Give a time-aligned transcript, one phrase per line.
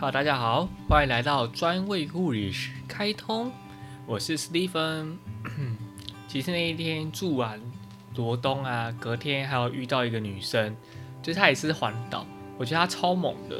[0.00, 3.52] 好大家好，欢迎来到专为护理师开通，
[4.06, 5.18] 我是 Stephen。
[6.26, 7.60] 其实那一天住完
[8.16, 10.74] 罗东啊，隔天还有遇到一个女生，
[11.22, 12.24] 就是她也是环岛，
[12.56, 13.56] 我觉得她超猛的。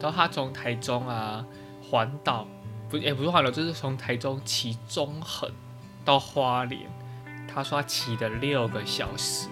[0.00, 1.46] 然后她从台中啊
[1.80, 2.44] 环岛，
[2.90, 5.48] 不也不是环岛，就是从台中骑中横
[6.04, 6.90] 到花莲，
[7.46, 9.48] 她说她骑了六个小时，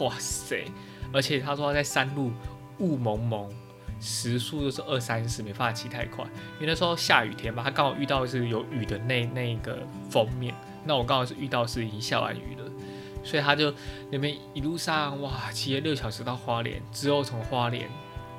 [0.00, 0.64] 哇塞！
[1.12, 2.32] 而且她说她在山路
[2.78, 3.52] 雾蒙蒙。
[4.00, 6.24] 时速都是二三十，没办法骑太快，
[6.54, 9.78] 因为那时候下雨天嘛，他刚好遇到是有雨的那那个
[10.10, 12.70] 封面，那我刚好是遇到是已经下完雨了，
[13.24, 13.72] 所以他就
[14.10, 17.88] 那边一路上哇骑了六小时到花莲，之后从花莲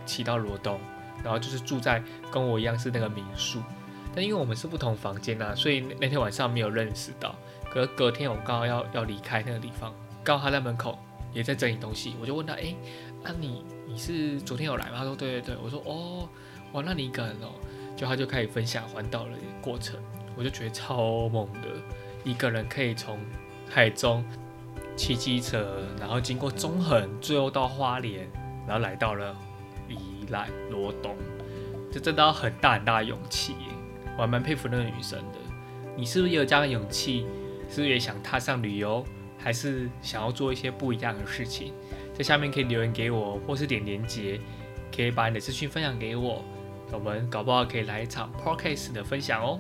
[0.06, 0.80] 骑到罗东，
[1.24, 2.02] 然后就是住在
[2.32, 3.62] 跟我一样是那个民宿，
[4.16, 7.36] 但因为我们是不同房间啊，所以那天晚上没有认识到，
[7.70, 9.94] 可是隔天我刚好要要离开那个地方，
[10.24, 10.98] 刚好他在门口
[11.38, 12.74] 也在整理东西，我就问他，哎，
[13.24, 13.64] 那你？
[13.88, 14.94] 你是昨天有来吗？
[14.98, 16.28] 他说对对对，我说哦，
[16.72, 17.54] 哇，那你一个人哦，
[17.96, 20.00] 就他就开始分享环岛的过程，
[20.36, 21.70] 我就觉得超猛的，
[22.24, 23.20] 一个人可以从
[23.70, 24.26] 海中
[24.96, 28.28] 骑机车，然后经过中横，最后到花莲，
[28.68, 29.36] 然后来到了
[29.88, 31.16] 宜兰罗东，
[31.92, 33.68] 这真的要很大很大的勇气耶，
[34.18, 35.38] 我还蛮佩服那个女生的。
[35.96, 37.28] 你是不是也有这样的勇气？
[37.70, 39.04] 是不是也想踏上旅游，
[39.38, 41.72] 还是想要做一些不一样的事情？
[42.14, 44.40] 在下面可以留言给我，或是点连接，
[44.96, 46.44] 可以把你的资讯分享给我，
[46.92, 49.60] 我们搞不好可以来一场 podcast 的分享哦。